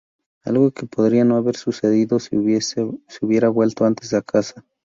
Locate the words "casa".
4.23-4.65